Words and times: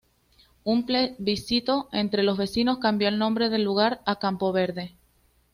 Un 0.63 0.87
plebiscito 0.87 1.87
entre 1.91 2.23
los 2.23 2.35
vecinos 2.35 2.79
cambió 2.79 3.07
el 3.07 3.19
nombre 3.19 3.49
del 3.49 3.61
lugar 3.63 4.01
a 4.07 4.17
Campo 4.17 4.51
Verde. 4.51 4.95